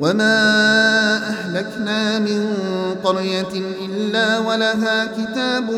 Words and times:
وما 0.00 0.36
أهلكنا 1.28 2.18
من 2.18 2.54
قرية 3.04 3.52
إلا 3.86 4.38
ولها 4.38 5.06
كتاب 5.06 5.70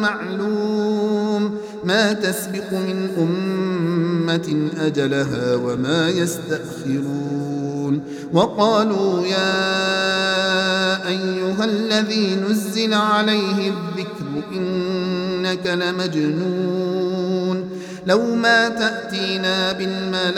معلوم 0.00 1.54
ما 1.84 2.12
تسبق 2.12 2.72
من 2.72 3.08
أمة 3.18 4.68
أجلها 4.86 5.54
وما 5.54 6.08
يستأخرون 6.10 8.02
وقالوا 8.32 9.26
يا 9.26 9.74
أيها 11.08 11.64
الذي 11.64 12.36
نزل 12.50 12.94
عليه 12.94 13.68
الذكر 13.70 14.42
إنك 14.52 15.66
لمجنون 15.66 17.24
لو 18.06 18.34
ما 18.34 18.68
تأتينا 18.68 19.72
بالملائكة 19.72 20.34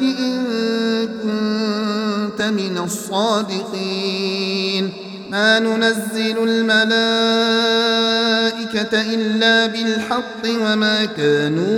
إن 0.00 0.44
كنت 1.22 2.42
من 2.42 2.78
الصادقين. 2.84 4.92
ما 5.30 5.58
ننزل 5.58 6.48
الملائكة 6.48 6.86
إلا 9.14 9.66
بالحق 9.66 10.46
وما 10.46 11.04
كانوا 11.04 11.68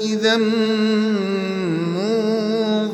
إذا 0.00 0.36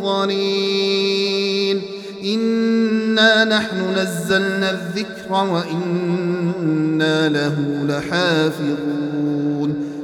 منظرين. 0.02 1.82
إنا 2.24 3.44
نحن 3.44 3.94
نزلنا 3.96 4.70
الذكر 4.70 5.32
وإنا 5.32 7.28
له 7.28 7.56
لحافظون. 7.88 9.07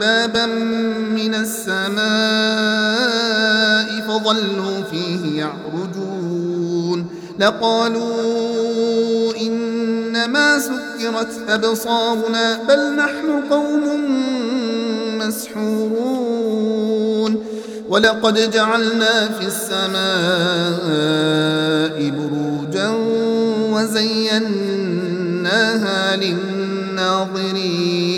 بابا 0.00 0.46
من 1.16 1.34
السماء 1.34 2.08
فظلوا 4.08 4.82
فيه 4.90 5.22
يعرجون. 5.38 7.06
لقالوا 7.38 9.32
إنما 9.40 10.58
سكرت 10.58 11.32
أبصارنا 11.48 12.58
بل 12.68 12.96
نحن 12.96 13.42
قوم 13.50 13.84
مسحورون. 15.18 17.32
ولقد 17.88 18.50
جعلنا 18.50 19.28
في 19.28 19.46
السماء 19.46 19.98
بروجا 22.10 22.90
وزيناها 23.72 24.56
للناظرين. 26.16 28.17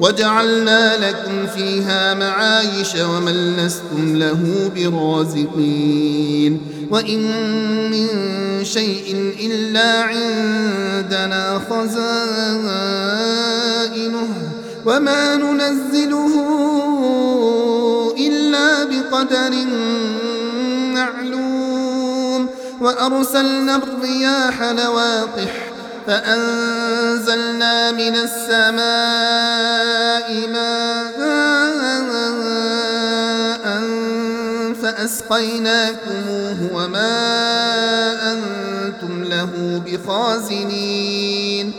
وجعلنا 0.00 1.08
لكم 1.08 1.46
فيها 1.46 2.14
معايش 2.14 2.94
ومن 2.94 3.56
لستم 3.56 4.16
له 4.16 4.70
برازقين. 4.76 6.60
وإن 6.90 7.20
من 7.90 8.08
شيء 8.64 9.34
إلا 9.40 10.02
عندنا 10.02 11.60
خزائنه 11.70 12.10
وما 14.86 15.36
ننزله 15.36 16.34
إلا 18.18 18.84
بقدر 18.84 19.52
معلوم. 20.94 22.46
وأرسلنا 22.80 23.76
الرياح 23.76 24.62
لواقح 24.62 25.69
فأنزلنا 26.06 27.92
من 27.92 28.16
السماء 28.16 28.80
ماء 30.48 31.20
فأسقيناكموه 34.82 36.58
وما 36.74 37.12
أنتم 38.32 39.24
له 39.24 39.82
بخازنين. 39.86 41.72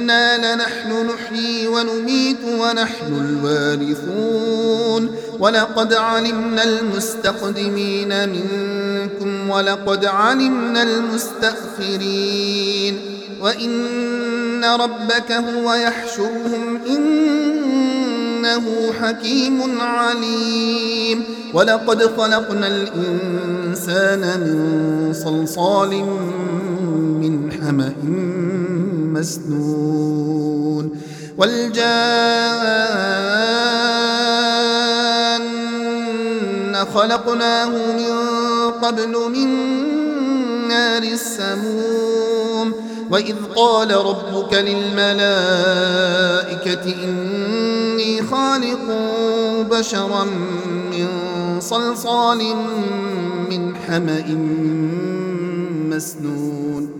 وإنا 0.00 0.54
لنحن 0.54 1.06
نحيي 1.06 1.68
ونميت 1.68 2.36
ونحن 2.58 3.40
الوارثون. 3.44 5.16
ولقد 5.38 5.94
علمنا 5.94 6.64
المستقدمين 6.64 8.28
منكم 8.28 9.50
ولقد 9.50 10.04
علمنا 10.04 10.82
المستأخرين. 10.82 12.98
وإن 13.40 14.64
ربك 14.64 15.32
هو 15.32 15.74
يحشرهم 15.74 16.80
إنه 16.86 18.92
حكيم 19.00 19.80
عليم. 19.80 21.24
ولقد 21.54 22.02
خلقنا 22.02 22.66
الإنسان 22.66 24.20
من 24.20 25.12
صلصال 25.12 26.04
من 27.20 27.52
حمأ 27.52 27.92
مسنون 29.20 30.90
والجان 31.38 31.80
خلقناه 36.94 37.68
من 37.68 38.14
قبل 38.82 39.08
من 39.30 39.48
نار 40.68 41.02
السموم 41.02 42.74
وإذ 43.10 43.36
قال 43.56 43.90
ربك 43.94 44.54
للملائكة 44.54 45.34
إني 47.04 48.22
خالق 48.22 48.80
بشرا 49.70 50.24
من 50.92 51.08
صلصال 51.60 52.56
من 53.50 53.76
حمأ 53.76 54.24
مسنون 55.96 56.99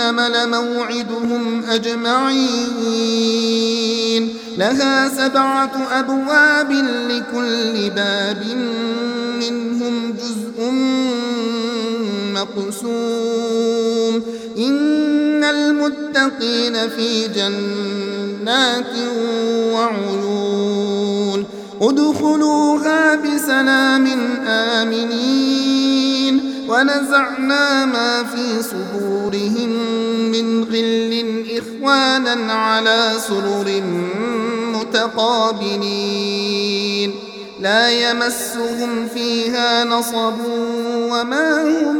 لموعدهم 0.00 1.64
أجمعين. 1.68 2.92
لها 4.58 5.08
سبعة 5.08 5.72
أبواب 5.92 6.72
لكل 7.08 7.90
باب 7.90 8.44
منهم 9.40 10.12
جزء 10.12 10.70
مقسوم. 12.34 14.22
إن 14.58 15.44
المتقين 15.44 16.88
في 16.88 17.28
جنات 17.28 18.92
وعيون. 19.74 21.44
ادخلوها 21.82 23.14
بسلام 23.14 24.06
آمنين. 24.46 25.82
ونزعنا 26.68 27.86
ما 27.86 28.24
في 28.24 28.62
صدورهم 28.62 29.81
غل 30.72 31.44
إخوانا 31.58 32.52
على 32.52 33.12
سرر 33.28 33.82
متقابلين. 34.74 36.12
لا 37.60 38.10
يمسهم 38.10 39.08
فيها 39.14 39.84
نصب 39.84 40.34
وما 40.96 41.62
هم 41.62 41.96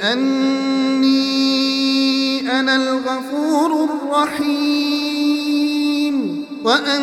أني 0.02 1.20
أنا 2.60 2.76
الغفور 2.76 3.70
الرحيم. 3.84 4.96
وأن 6.64 7.02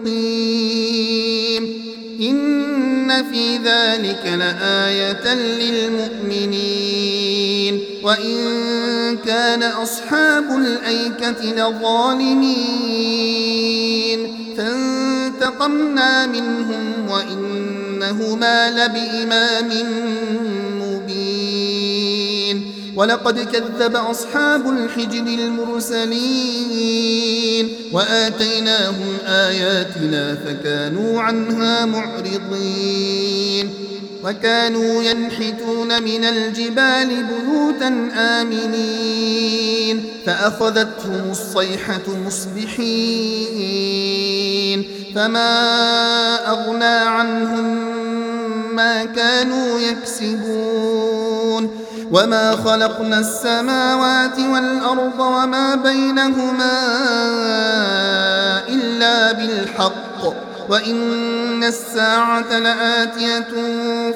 مقيم 0.00 1.82
إن 2.20 3.24
في 3.32 3.56
ذلك 3.56 4.26
لآية 4.26 5.34
للمؤمنين. 5.34 6.72
وإن 8.02 9.16
كان 9.26 9.62
أصحاب 9.62 10.44
الأيكة 10.58 11.44
لظالمين. 11.44 12.92
فانتقمنا 14.56 16.26
منهم 16.26 17.08
وإنهما 17.08 18.70
لبإمام 18.70 19.70
ولقد 22.96 23.40
كذب 23.40 23.96
أصحاب 23.96 24.68
الحجر 24.68 25.26
المرسلين 25.44 26.92
وآتيناهم 27.92 29.16
آياتنا 29.26 30.34
فكانوا 30.34 31.22
عنها 31.22 31.84
معرضين 31.84 33.70
وكانوا 34.24 35.02
ينحتون 35.02 36.02
من 36.02 36.24
الجبال 36.24 37.08
بيوتا 37.24 38.08
آمنين 38.16 40.04
فأخذتهم 40.26 41.30
الصيحة 41.30 42.02
مصبحين 42.26 43.62
فما 45.14 45.54
أغنى 46.50 46.84
عنهم 46.84 47.92
ما 48.74 49.04
كانوا 49.04 49.78
يكسبون 49.78 51.01
وما 52.12 52.56
خلقنا 52.56 53.18
السماوات 53.18 54.38
والأرض 54.38 55.20
وما 55.20 55.74
بينهما 55.74 56.72
إلا 58.68 59.32
بالحق 59.32 60.34
وإن 60.68 61.64
الساعة 61.64 62.58
لآتية 62.58 63.48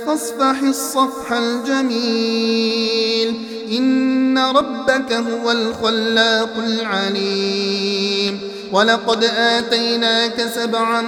فاصفح 0.07 0.61
الصفح 0.62 1.33
الجميل 1.33 3.35
إن 3.79 4.38
ربك 4.38 5.12
هو 5.12 5.50
الخلاق 5.50 6.53
العليم 6.59 8.41
ولقد 8.73 9.25
آتيناك 9.25 10.47
سبعا 10.55 11.00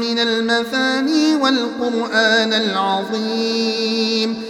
من 0.00 0.18
المثاني 0.18 1.36
والقرآن 1.36 2.52
العظيم 2.52 4.49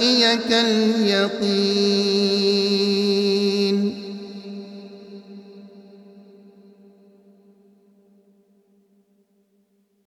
يأتيك 0.00 0.52
اليقين. 0.52 1.76